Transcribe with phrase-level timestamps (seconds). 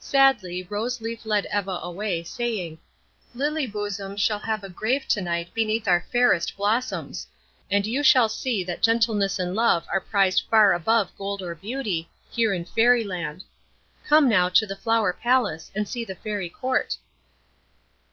[0.00, 2.80] Sadly Rose Leaf led Eva away, saying,
[3.32, 7.28] "Lily Bosom shall have a grave tonight beneath our fairest blossoms,
[7.70, 12.10] and you shall see that gentleness and love are prized far above gold or beauty,
[12.28, 13.44] here in Fairy Land.
[14.04, 16.96] Come now to the Flower Palace, and see the Fairy Court."